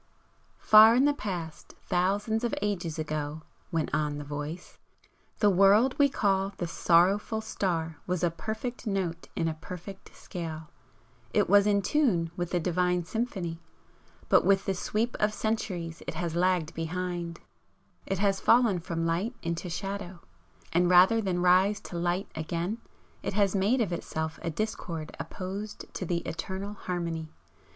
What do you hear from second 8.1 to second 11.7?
a perfect note in a perfect scale. It was